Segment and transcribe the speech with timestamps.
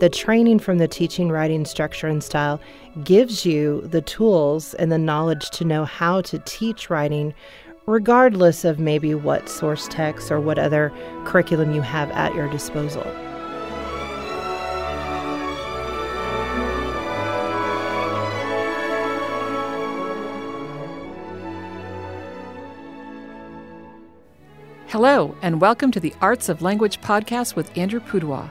[0.00, 2.60] The training from the teaching, writing, structure, and style
[3.04, 7.32] gives you the tools and the knowledge to know how to teach writing,
[7.86, 10.92] regardless of maybe what source text or what other
[11.24, 13.04] curriculum you have at your disposal.
[24.88, 28.50] Hello, and welcome to the Arts of Language podcast with Andrew Pudewa,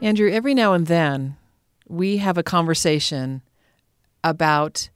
[0.00, 1.36] Andrew, every now and then
[1.88, 3.42] we have a conversation
[4.22, 4.90] about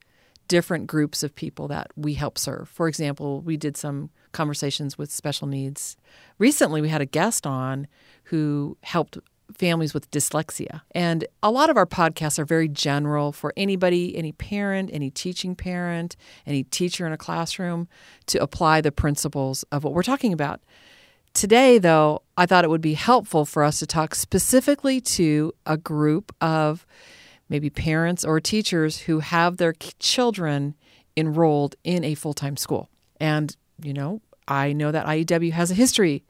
[0.46, 2.68] different groups of people that we help serve.
[2.68, 5.96] For example, we did some conversations with special needs.
[6.38, 7.88] Recently, we had a guest on
[8.24, 9.18] who helped
[9.58, 10.82] families with dyslexia.
[10.92, 15.56] And a lot of our podcasts are very general for anybody, any parent, any teaching
[15.56, 17.88] parent, any teacher in a classroom
[18.26, 20.60] to apply the principles of what we're talking about.
[21.34, 25.76] Today, though, I thought it would be helpful for us to talk specifically to a
[25.76, 26.86] group of
[27.48, 30.74] maybe parents or teachers who have their children
[31.16, 32.88] enrolled in a full time school.
[33.20, 36.24] And, you know, I know that IEW has a history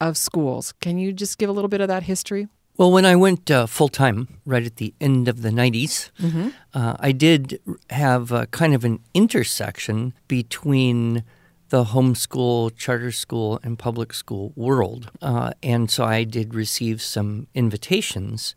[0.00, 0.72] of schools.
[0.80, 2.48] Can you just give a little bit of that history?
[2.76, 6.48] Well, when I went uh, full time right at the end of the 90s, mm-hmm.
[6.72, 11.22] uh, I did have a kind of an intersection between
[11.70, 15.10] the homeschool, charter school, and public school world.
[15.22, 18.54] Uh, and so I did receive some invitations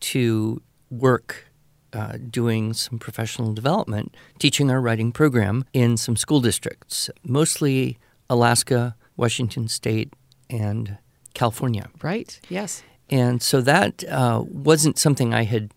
[0.00, 1.46] to work
[1.92, 8.96] uh, doing some professional development, teaching our writing program in some school districts, mostly Alaska,
[9.16, 10.12] Washington State,
[10.50, 10.98] and
[11.34, 11.88] California.
[12.02, 12.82] Right, yes.
[13.08, 15.72] And so that uh, wasn't something I had,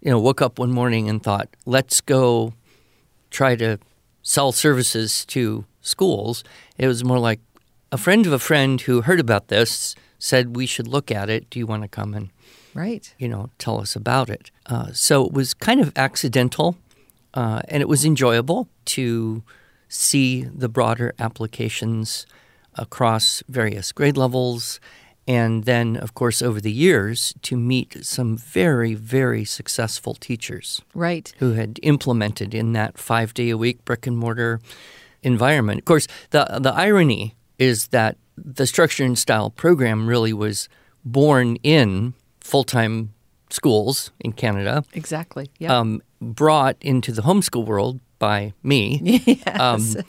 [0.00, 2.54] you know, woke up one morning and thought, let's go
[3.30, 3.78] try to
[4.22, 6.44] sell services to schools.
[6.78, 7.40] It was more like
[7.92, 11.50] a friend of a friend who heard about this said we should look at it.
[11.50, 12.30] Do you want to come and
[12.72, 14.50] right you know tell us about it?
[14.66, 16.76] Uh, so it was kind of accidental,
[17.34, 19.42] uh, and it was enjoyable to
[19.88, 22.26] see the broader applications
[22.76, 24.78] across various grade levels
[25.30, 30.82] and then, of course, over the years, to meet some very, very successful teachers.
[30.92, 31.32] Right.
[31.38, 34.60] Who had implemented in that five day a week brick and mortar
[35.22, 35.80] environment.
[35.80, 40.68] Of course, the, the irony is that the structure and style program really was
[41.04, 43.12] born in full time
[43.50, 44.84] schools in Canada.
[44.92, 45.50] Exactly.
[45.58, 45.76] Yeah.
[45.76, 49.00] Um, brought into the homeschool world by me,
[49.46, 49.96] yes.
[49.96, 50.04] um,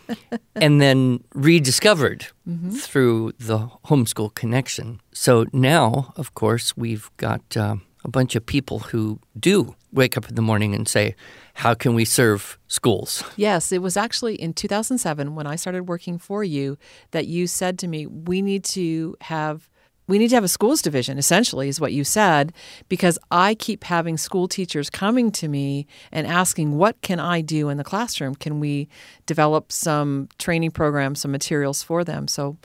[0.55, 2.71] and then rediscovered mm-hmm.
[2.71, 4.99] through the homeschool connection.
[5.13, 10.27] So now, of course, we've got uh, a bunch of people who do wake up
[10.27, 11.15] in the morning and say,
[11.55, 13.23] How can we serve schools?
[13.35, 16.77] Yes, it was actually in 2007 when I started working for you
[17.11, 19.67] that you said to me, We need to have
[20.07, 22.51] we need to have a schools division, essentially, is what you said,
[22.89, 27.69] because I keep having school teachers coming to me and asking, what can I do
[27.69, 28.35] in the classroom?
[28.35, 28.89] Can we
[29.25, 32.27] develop some training programs, some materials for them?
[32.27, 32.57] So,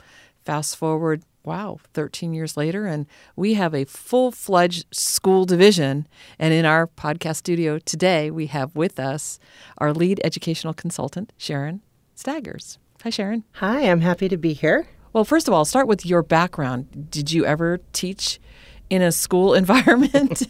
[0.43, 6.05] fast forward, wow, 13 years later, and we have a full fledged school division.
[6.37, 9.39] And in our podcast studio today, we have with us
[9.77, 11.79] our lead educational consultant, Sharyn
[12.15, 12.77] Staggers.
[13.03, 13.43] Hi, Sharyn.
[13.53, 14.87] Hi, I'm happy to be here.
[15.13, 17.09] Well, first of all, start with your background.
[17.09, 18.39] Did you ever teach
[18.89, 20.43] in a school environment?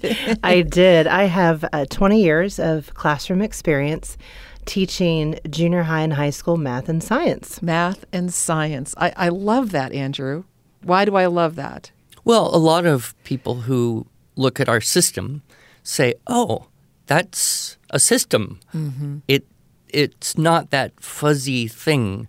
[0.44, 1.06] I did.
[1.06, 4.18] I have uh, 20 years of classroom experience
[4.66, 7.62] teaching junior high and high school math and science.
[7.62, 8.94] Math and science.
[8.98, 10.44] I, I love that, Andrew.
[10.88, 11.92] Why do I love that?
[12.24, 15.42] Well, a lot of people who look at our system
[15.84, 16.68] say, oh,
[17.06, 18.60] that's a system.
[18.74, 19.18] Mm-hmm.
[19.28, 19.46] It
[19.90, 22.28] It's not that fuzzy thing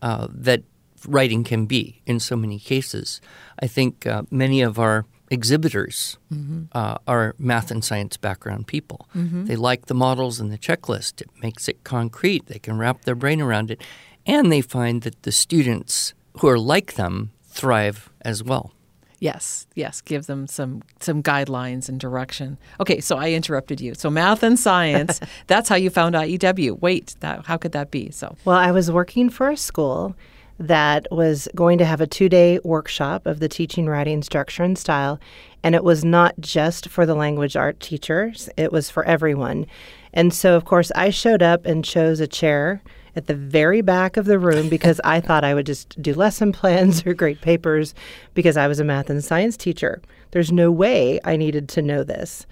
[0.00, 0.62] uh, that
[1.06, 3.20] writing can be in so many cases.
[3.64, 6.64] I think uh, many of our exhibitors mm-hmm.
[6.72, 9.08] uh, are math and science background people.
[9.16, 9.46] Mm-hmm.
[9.46, 11.20] They like the models and the checklist.
[11.22, 12.46] It makes it concrete.
[12.46, 13.80] They can wrap their brain around it.
[14.26, 18.72] And they find that the students who are like them thrive as well.
[19.20, 22.58] Yes, yes, give them some some guidelines and direction.
[22.80, 23.94] Okay, so I interrupted you.
[23.94, 26.80] So math and science, that's how you found IEW.
[26.80, 28.10] Wait, that how could that be?
[28.10, 30.16] So Well, I was working for a school
[30.58, 34.76] that was going to have a two day workshop of the teaching, writing, structure, and
[34.76, 35.20] style.
[35.62, 39.66] And it was not just for the language art teachers, it was for everyone.
[40.12, 42.82] And so, of course, I showed up and chose a chair
[43.14, 46.52] at the very back of the room because I thought I would just do lesson
[46.52, 47.94] plans or grade papers
[48.34, 50.00] because I was a math and science teacher.
[50.30, 52.46] There's no way I needed to know this.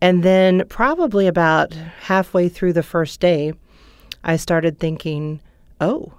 [0.00, 3.52] And then, probably about halfway through the first day,
[4.24, 5.40] I started thinking,
[5.80, 6.12] oh,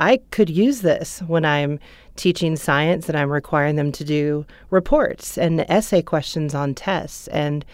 [0.00, 1.78] I could use this when I'm
[2.16, 7.28] teaching science and I'm requiring them to do reports and essay questions on tests.
[7.28, 7.64] And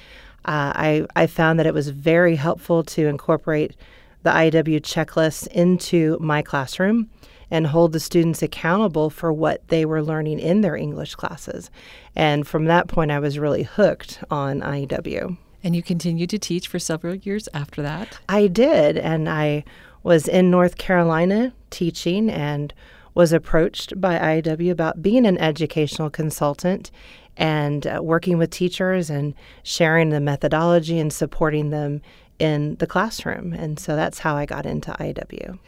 [0.45, 3.77] uh, I, I found that it was very helpful to incorporate
[4.25, 7.09] the IEW checklist into my classroom
[7.51, 11.71] and hold the students accountable for what they were learning in their English classes.
[12.17, 15.37] And from that point, I was really hooked on IEW.
[15.63, 18.19] And you continued to teach for several years after that?
[18.29, 18.99] I did.
[18.99, 19.65] And I
[20.03, 22.75] was in North Carolina teaching and
[23.15, 26.91] was approached by IEW about being an educational consultant
[27.37, 32.01] and uh, working with teachers and sharing the methodology and supporting them
[32.39, 33.53] in the classroom.
[33.53, 35.59] And so that's how I got into IEW.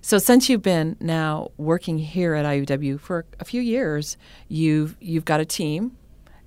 [0.00, 4.16] So since you've been now working here at IEW for a few years,
[4.48, 5.96] you've you've got a team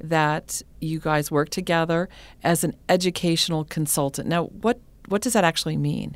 [0.02, 2.08] that you guys work together
[2.42, 4.30] as an educational consultant.
[4.30, 6.16] Now, what what does that actually mean?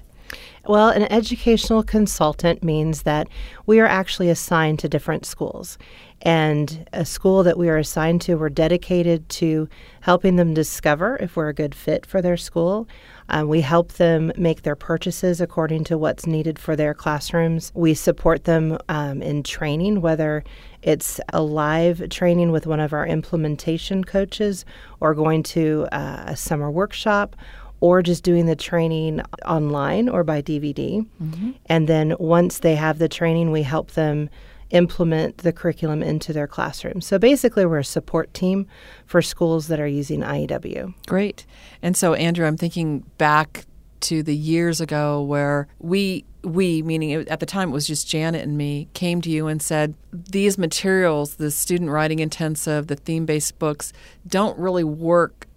[0.65, 3.27] Well, an educational consultant means that
[3.65, 5.77] we are actually assigned to different schools.
[6.21, 9.67] And a school that we are assigned to, we're dedicated to
[10.01, 12.87] helping them discover if we're a good fit for their school.
[13.29, 17.71] Um, we help them make their purchases according to what's needed for their classrooms.
[17.73, 20.43] We support them um, in training, whether
[20.81, 24.65] it's a live training with one of our implementation coaches
[24.99, 27.35] or going to uh, a summer workshop
[27.79, 31.05] or just doing the training online or by DVD.
[31.21, 31.51] Mm-hmm.
[31.65, 34.29] And then once they have the training, we help them
[34.73, 36.99] implement the curriculum into their classroom.
[36.99, 38.67] So basically, we're a support team
[39.05, 40.93] for schools that are using IEW.
[41.07, 41.45] Great.
[41.81, 43.65] And so, Andrew, I'm thinking back
[44.01, 48.43] to the years ago where we we meaning at the time it was just Janet
[48.43, 53.25] and me came to you and said these materials the student writing intensive the theme
[53.25, 53.93] based books
[54.27, 55.47] don't really work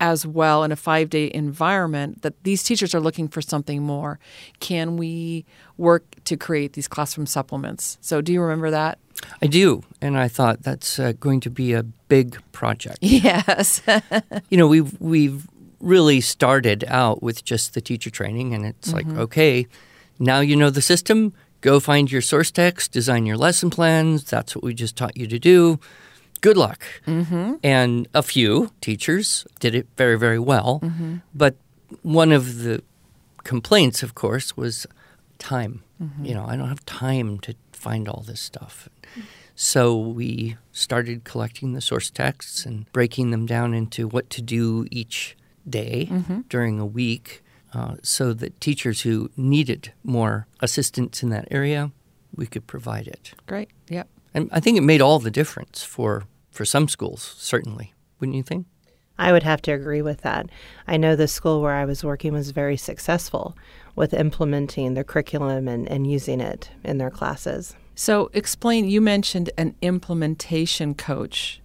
[0.00, 4.18] as well in a five day environment that these teachers are looking for something more.
[4.60, 5.44] Can we
[5.76, 7.98] work to create these classroom supplements?
[8.00, 8.98] So, do you remember that?
[9.40, 9.82] I do.
[10.02, 12.98] And I thought that's uh, going to be a big project.
[13.26, 13.80] Yes.
[14.50, 15.46] you know, we've, we've
[15.80, 19.10] really started out with just the teacher training, and it's mm-hmm.
[19.10, 19.66] like, okay,
[20.18, 21.32] now you know the system.
[21.62, 24.24] Go find your source text, design your lesson plans.
[24.24, 25.80] That's what we just taught you to do
[26.40, 26.84] good luck.
[27.06, 27.54] Mm-hmm.
[27.62, 30.80] And a few teachers did it very, very well.
[30.82, 31.16] Mm-hmm.
[31.34, 31.56] But
[32.02, 32.82] one of the
[33.44, 34.86] complaints, of course, was
[35.38, 35.82] time.
[36.02, 36.24] Mm-hmm.
[36.24, 38.88] You know, I don't have time to find all this stuff.
[39.54, 44.86] So we started collecting the source texts and breaking them down into what to do
[44.90, 45.34] each
[45.68, 46.40] day mm-hmm.
[46.50, 47.42] during a week
[47.72, 51.90] uh, so that teachers who needed more assistance in that area,
[52.34, 53.32] we could provide it.
[53.46, 53.70] Great.
[53.88, 54.08] Yep.
[54.36, 57.94] And I think it made all the difference for, for some schools, certainly.
[58.20, 58.66] Wouldn't you think?
[59.18, 60.50] I would have to agree with that.
[60.86, 63.56] I know the school where I was working was very successful
[63.94, 67.74] with implementing the curriculum and, and using it in their classes.
[67.94, 71.62] So, explain you mentioned an implementation coach,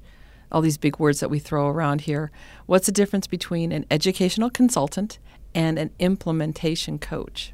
[0.50, 2.32] all these big words that we throw around here.
[2.68, 5.20] What's the difference between an educational consultant
[5.54, 7.52] and an implementation coach?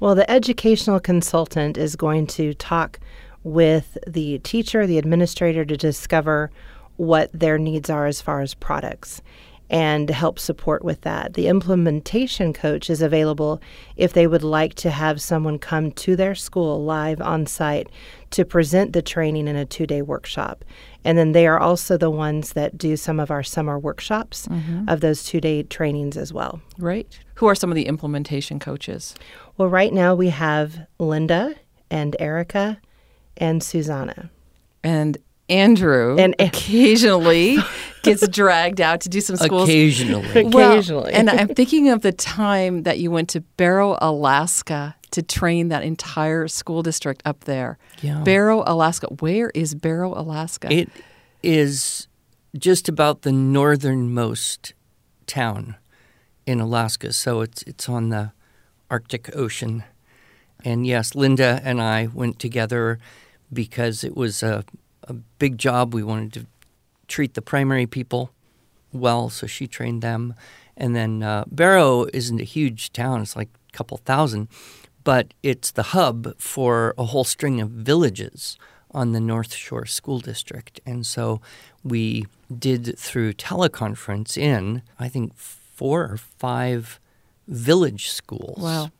[0.00, 3.00] Well, the educational consultant is going to talk
[3.46, 6.50] with the teacher, the administrator to discover
[6.96, 9.22] what their needs are as far as products
[9.70, 11.34] and help support with that.
[11.34, 13.60] The implementation coach is available
[13.96, 17.88] if they would like to have someone come to their school live on site
[18.30, 20.64] to present the training in a two day workshop.
[21.04, 24.88] And then they are also the ones that do some of our summer workshops mm-hmm.
[24.88, 26.60] of those two day trainings as well.
[26.78, 27.16] Right.
[27.36, 29.14] Who are some of the implementation coaches?
[29.56, 31.54] Well, right now we have Linda
[31.90, 32.80] and Erica
[33.36, 34.30] and Susanna.
[34.82, 37.58] And Andrew and, occasionally
[38.02, 39.68] gets dragged out to do some schools.
[39.68, 40.44] Occasionally.
[40.48, 41.12] Well, occasionally.
[41.12, 45.82] and I'm thinking of the time that you went to Barrow, Alaska to train that
[45.82, 47.78] entire school district up there.
[48.02, 48.22] Yeah.
[48.22, 49.06] Barrow, Alaska.
[49.20, 50.72] Where is Barrow, Alaska?
[50.72, 50.90] It
[51.42, 52.08] is
[52.56, 54.74] just about the northernmost
[55.26, 55.76] town
[56.44, 57.12] in Alaska.
[57.12, 58.32] So it's it's on the
[58.90, 59.84] Arctic Ocean.
[60.64, 62.98] And yes, Linda and I went together
[63.52, 64.64] because it was a,
[65.04, 65.94] a big job.
[65.94, 66.46] We wanted to
[67.08, 68.30] treat the primary people
[68.92, 70.34] well, so she trained them.
[70.76, 74.48] And then uh, Barrow isn't a huge town; it's like a couple thousand,
[75.04, 78.58] but it's the hub for a whole string of villages
[78.90, 80.80] on the North Shore School District.
[80.86, 81.40] And so
[81.84, 82.26] we
[82.56, 86.98] did through teleconference in, I think, four or five
[87.46, 88.62] village schools.
[88.62, 88.90] Wow.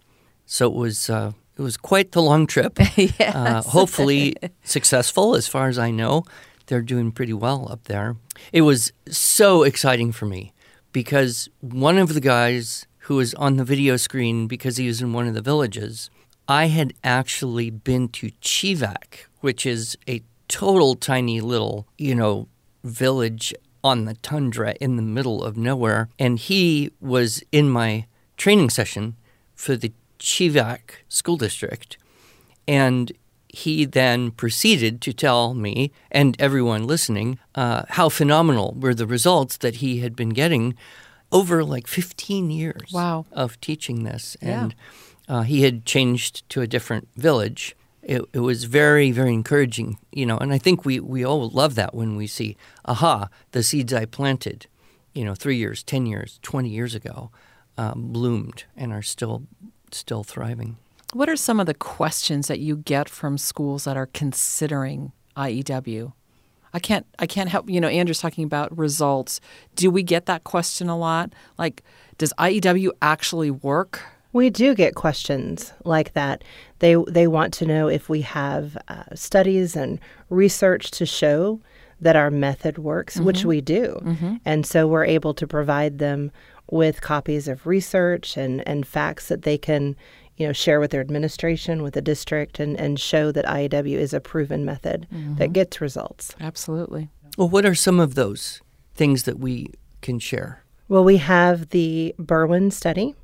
[0.44, 2.78] So it was uh, it was quite the long trip.
[2.96, 3.34] yes.
[3.34, 6.24] Uh, hopefully successful, as far as I know.
[6.66, 8.16] They're doing pretty well up there.
[8.52, 10.52] It was so exciting for me
[10.92, 15.12] because one of the guys who was on the video screen because he was in
[15.12, 16.10] one of the villages,
[16.48, 22.48] I had actually been to Chevak, which is a total tiny little, you know,
[22.82, 26.08] village on the tundra in the middle of nowhere.
[26.18, 29.16] And he was in my training session
[29.54, 31.96] for the Chevak School District.
[32.68, 33.12] And
[33.48, 39.56] he then proceeded to tell me and everyone listening uh, how phenomenal were the results
[39.58, 40.74] that he had been getting
[41.32, 43.24] over like 15 years Wow.
[43.32, 44.36] of teaching this.
[44.42, 44.62] Yeah.
[44.62, 44.74] And
[45.28, 47.74] uh, he had changed to a different village.
[48.02, 51.74] It, it was very, very encouraging, you know, and I think we, we all love
[51.76, 54.66] that when we see, aha, the seeds I planted,
[55.14, 57.30] you know, three years, 10 years, 20 years ago,
[57.78, 59.42] um, bloomed and are still
[59.94, 60.76] still thriving.
[61.12, 66.12] What are some of the questions that you get from schools that are considering IEW?
[66.74, 69.40] I can't I can't help you know Andrew's talking about results.
[69.76, 71.32] Do we get that question a lot?
[71.58, 71.82] Like
[72.18, 74.02] does IEW actually work?
[74.32, 76.44] We do get questions like that.
[76.80, 81.60] They they want to know if we have uh, studies and research to show
[82.02, 83.98] that our method works, which we do,
[84.44, 86.30] and so we're able to provide them
[86.70, 89.96] with copies of research and and facts that they can,
[90.36, 94.12] you know, share with their administration, with the district, and and show that IEW is
[94.12, 95.06] a proven method
[95.38, 96.34] that gets results.
[96.40, 97.08] Absolutely.
[97.36, 98.62] Well, what are some of those
[98.94, 99.68] things that we
[100.00, 100.62] can share?
[100.88, 103.14] Well, we have the Berwyn study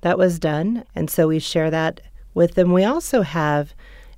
[0.00, 2.00] that was done, and so we share that
[2.34, 2.72] with them.
[2.72, 3.74] We also have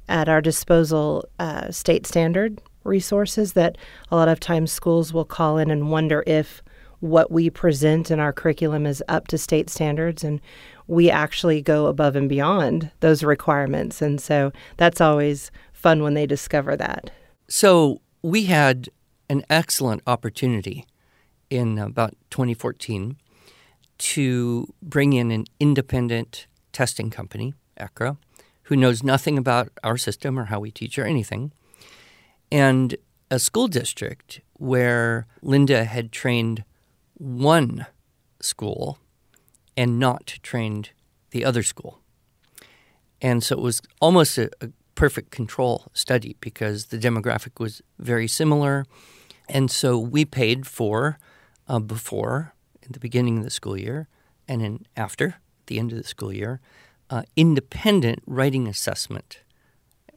[0.08, 3.76] at our disposal uh, state standard resources that
[4.10, 6.62] a lot of times schools will call in and wonder if
[7.00, 10.40] what we present in our curriculum is up to state standards and
[10.86, 14.00] we actually go above and beyond those requirements.
[14.00, 17.10] And so that's always fun when they discover that.
[17.48, 18.88] So we had
[19.28, 20.86] an excellent opportunity
[21.50, 23.16] in about 2014
[23.98, 28.16] to bring in an independent testing company, ECRA,
[28.64, 31.52] who knows nothing about our system or how we teach or anything,
[32.50, 32.96] and
[33.30, 36.64] a school district where Linda had trained
[37.18, 37.86] one
[38.40, 38.98] school
[39.76, 40.90] and not trained
[41.30, 42.00] the other school.
[43.20, 48.28] And so it was almost a, a perfect control study because the demographic was very
[48.28, 48.84] similar.
[49.48, 51.18] And so we paid for
[51.68, 54.08] uh, before, at the beginning of the school year,
[54.48, 56.60] and then after, the end of the school year,
[57.10, 59.40] uh, independent writing assessment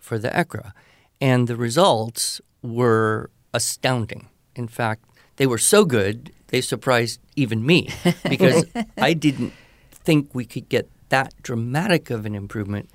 [0.01, 0.71] for the ECRA.
[1.19, 4.29] And the results were astounding.
[4.55, 5.03] In fact,
[5.39, 7.89] they were so good, they surprised even me
[8.29, 8.65] because
[8.97, 9.53] I didn't
[9.89, 12.89] think we could get that dramatic of an improvement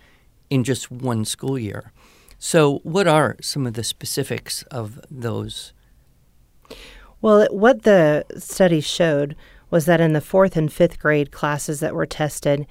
[0.50, 1.90] in just one school year.
[2.38, 5.72] So, what are some of the specifics of those?
[7.22, 9.34] Well, what the study showed
[9.70, 12.66] was that in the fourth and fifth grade classes that were tested,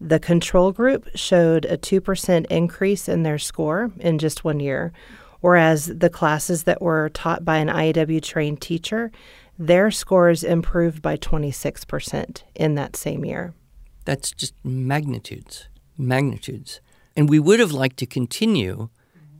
[0.00, 4.94] the control group showed a 2% increase in their score in just one year,
[5.40, 9.10] whereas the classes that were taught by an IEW trained teacher,
[9.58, 13.54] their scores improved by 26% in that same year.
[14.04, 16.80] That's just magnitudes, magnitudes.
[17.16, 18.88] And we would have liked to continue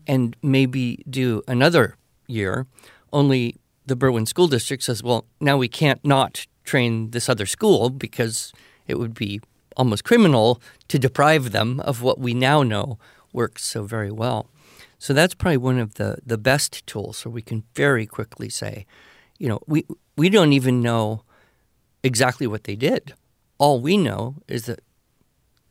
[0.06, 2.66] and maybe do another year,
[3.12, 7.90] only the Berwyn School District says, well, now we can't not train this other school
[7.90, 8.52] because
[8.86, 9.40] it would be
[9.76, 12.98] almost criminal to deprive them of what we now know
[13.32, 14.50] works so very well.
[14.98, 18.84] So that's probably one of the, the best tools where we can very quickly say,
[19.38, 19.84] you know, we,
[20.16, 21.22] we don't even know
[22.02, 23.14] exactly what they did.
[23.58, 24.80] All we know is that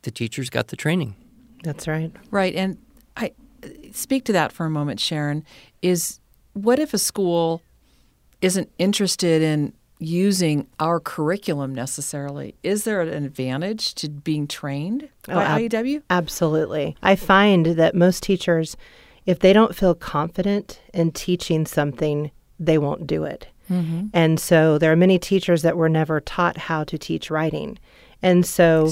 [0.04, 1.16] the teachers got the training.
[1.64, 2.12] That's right.
[2.32, 2.56] Right.
[2.56, 2.78] And
[3.18, 3.32] I
[3.92, 5.44] speak to that for a moment, Sharyn.
[5.82, 6.20] Is
[6.54, 7.62] what if a school
[8.42, 12.56] isn't interested in using our curriculum necessarily?
[12.64, 16.04] Is there an advantage to being trained Oh, by ab- IEW?
[16.10, 16.96] Absolutely.
[17.02, 18.78] I find that most teachers,
[19.28, 23.48] if they don't feel confident in teaching something, they won't do it.
[23.70, 24.08] Mm-hmm.
[24.14, 27.78] And so there are many teachers that were never taught how to teach writing.
[28.24, 28.90] And so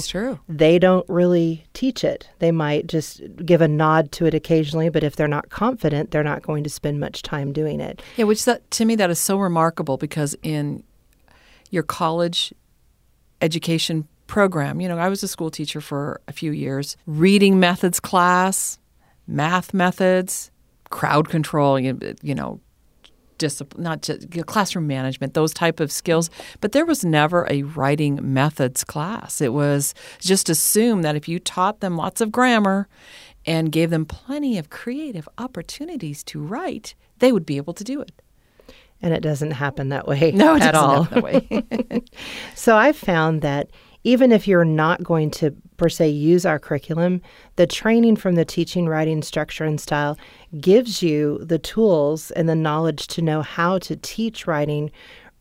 [0.48, 2.28] they don't really teach it.
[2.38, 6.22] They might just give a nod to it occasionally, but if they're not confident, they're
[6.22, 8.02] not going to spend much time doing it.
[8.16, 10.84] Yeah, which that, to me that is so remarkable because in
[11.70, 12.54] your college
[13.40, 14.80] education program.
[14.80, 18.78] You know, I was a school teacher for a few years, reading methods class,
[19.26, 20.50] math methods,
[20.90, 22.60] crowd control, you you know,
[23.38, 26.30] discipline, not just you know, classroom management, those type of skills.
[26.60, 29.40] But there was never a writing methods class.
[29.40, 32.88] It was just assumed that if you taught them lots of grammar
[33.44, 38.00] and gave them plenty of creative opportunities to write, they would be able to do
[38.00, 38.12] it.
[39.02, 41.04] And it doesn't happen that way no, at all.
[41.04, 41.62] that way.
[42.54, 43.70] so I found that
[44.04, 47.20] even if you're not going to per se use our curriculum,
[47.56, 50.16] the training from the teaching, writing structure and style
[50.60, 54.90] gives you the tools and the knowledge to know how to teach writing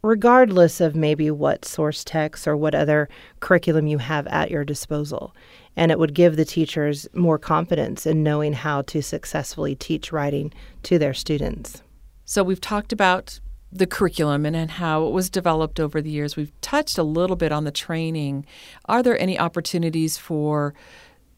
[0.06, 5.36] regardless of maybe what source text or what other curriculum you have at your disposal.
[5.76, 10.54] And it would give the teachers more confidence in knowing how to successfully teach writing
[10.84, 11.82] to their students.
[12.24, 13.40] So we've talked about
[13.72, 16.36] the curriculum and, and how it was developed over the years.
[16.36, 18.46] We've touched a little bit on the training.
[18.86, 20.74] Are there any opportunities for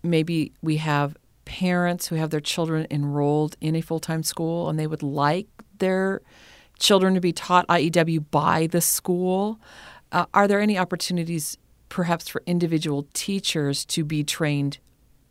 [0.04, 4.78] maybe we have parents who have their children enrolled in a full time school and
[4.78, 5.48] they would like
[5.80, 6.22] their
[6.80, 9.60] children to be taught IEW by the school?
[10.12, 11.58] Uh, are there any opportunities
[11.90, 14.78] perhaps for individual teachers to be trained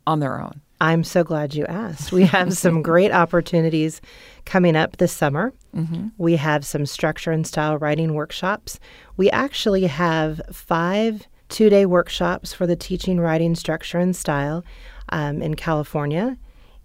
[0.05, 0.61] on their own?
[0.79, 2.11] I'm so glad you asked.
[2.11, 4.01] We have some great opportunities
[4.45, 5.53] coming up this summer.
[5.75, 6.09] Mm-hmm.
[6.17, 8.79] We have some structure and style writing workshops.
[9.15, 14.63] We actually have five two day workshops for the teaching writing structure and style
[15.09, 16.37] um, in California,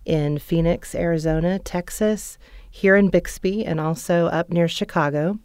[0.04, 2.38] in Phoenix, Arizona, Texas,
[2.70, 5.38] here in Bixby, and also up near Chicago.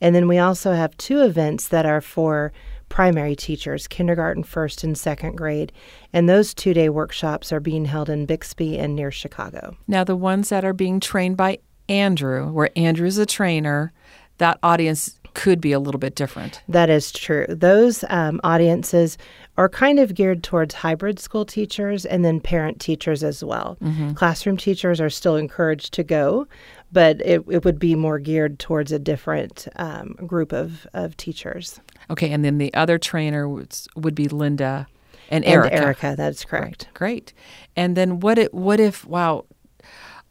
[0.00, 2.52] And then we also have two events that are for
[2.92, 5.72] primary teachers, kindergarten, first, and second grade.
[6.12, 9.78] And those two day workshops are being held in Bixby and near Chicago.
[9.88, 13.94] Now, the ones that are being trained by Andrew, where Andrew's a trainer,
[14.36, 16.60] that audience could be a little bit different.
[16.68, 17.46] That is true.
[17.48, 19.16] Those um, audiences
[19.56, 23.78] are kind of geared towards hybrid school teachers and then parent teachers as well.
[23.82, 24.12] Mm-hmm.
[24.12, 26.46] Classroom teachers are still encouraged to go,
[26.92, 31.80] but it, it would be more geared towards a different um, group of, of teachers.
[32.10, 34.86] Okay, and then the other trainer would, would be Linda
[35.30, 35.74] and Erica.
[35.74, 36.84] And Erica, that's correct.
[36.84, 37.32] Right, great.
[37.76, 38.38] And then what?
[38.38, 39.04] If, what if?
[39.04, 39.46] Wow,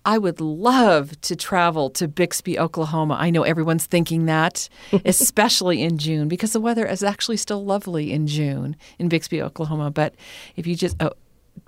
[0.06, 3.18] I would love to travel to Bixby, Oklahoma.
[3.20, 4.68] I know everyone's thinking that,
[5.06, 9.92] especially in June, because the weather is actually still lovely in June in Bixby, Oklahoma.
[9.92, 10.16] But
[10.56, 11.12] if you just, oh,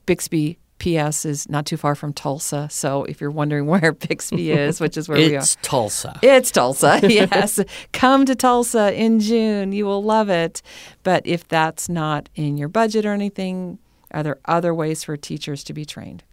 [0.05, 1.25] Bixby, P.S.
[1.25, 2.67] is not too far from Tulsa.
[2.69, 6.19] So if you're wondering where Bixby is, which is where we are, it's Tulsa.
[6.21, 6.99] It's Tulsa.
[7.03, 7.59] yes,
[7.91, 9.71] come to Tulsa in June.
[9.71, 10.61] You will love it.
[11.03, 13.79] But if that's not in your budget or anything,
[14.11, 16.23] are there other ways for teachers to be trained?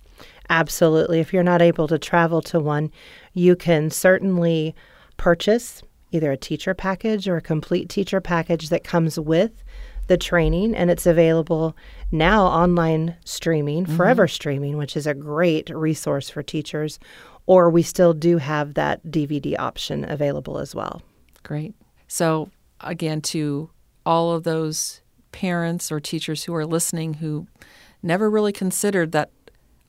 [0.49, 1.21] Absolutely.
[1.21, 2.91] If you're not able to travel to one,
[3.33, 4.75] you can certainly
[5.17, 9.63] purchase either a teacher package or a complete teacher package that comes with
[10.11, 11.77] the training, and it's available
[12.11, 13.97] now online streaming, mm-hmm.
[13.97, 16.99] forever streaming, which is a great resource for teachers.
[17.47, 21.01] Or we still do have that DVD option available as well.
[21.45, 21.75] Great.
[22.09, 23.71] So, again, to
[24.05, 27.47] all of those parents or teachers who are listening who
[28.03, 29.31] never really considered that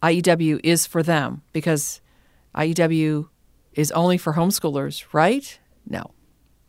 [0.03, 1.99] IEW is for them because
[2.53, 3.27] IEW
[3.73, 5.59] is only for homeschoolers, right?
[5.89, 6.11] No.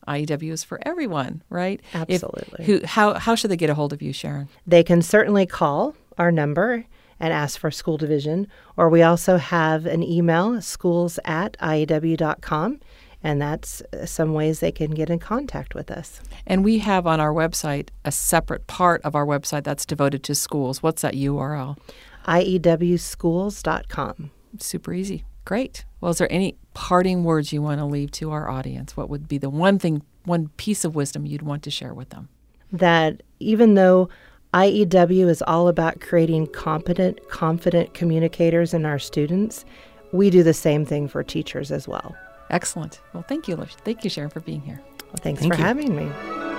[0.08, 1.80] IEW is for everyone, right?
[1.94, 2.56] Absolutely.
[2.58, 4.48] If, who, how, how should they get a hold of you, Sharyn?
[4.66, 6.84] They can certainly call our number
[7.20, 12.80] and ask for school division, or we also have an email, schools at IEW.com,
[13.22, 16.20] and that's uh, some ways they can get in contact with us.
[16.46, 20.34] And we have on our website a separate part of our website that's devoted to
[20.34, 20.82] schools.
[20.82, 21.78] What's that URL?
[22.26, 24.30] IEWschools.com.
[24.58, 25.24] Super easy.
[25.44, 25.84] Great.
[26.00, 28.96] Well, is there any parting words you want to leave to our audience?
[28.96, 32.10] What would be the one thing, one piece of wisdom you'd want to share with
[32.10, 32.28] them?
[32.72, 34.08] That even though
[34.54, 39.64] IEW is all about creating competent, confident communicators in our students,
[40.12, 42.14] we do the same thing for teachers as well.
[42.50, 43.00] Excellent.
[43.14, 44.80] Well, thank you, Thank you, Sharyn, for being here.
[45.06, 45.64] Well, thanks Thank for you.
[45.64, 46.51] having me.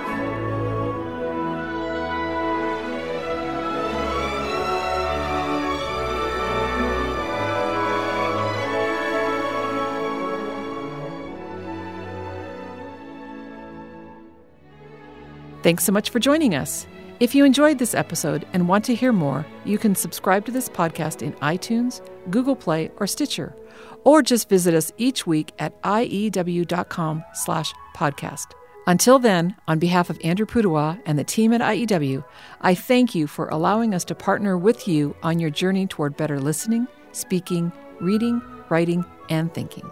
[15.64, 16.86] Thanks so much for joining us.
[17.20, 20.68] If you enjoyed this episode and want to hear more, you can subscribe to this
[20.68, 23.56] podcast in iTunes, Google Play, or Stitcher,
[24.04, 28.48] or just visit us each week at iew.com slash podcast.
[28.86, 32.22] Until then, on behalf of Andrew Pudewa and the team at IEW,
[32.60, 36.38] I thank you for allowing us to partner with you on your journey toward better
[36.38, 37.72] listening, speaking,
[38.02, 39.90] reading, writing, and thinking.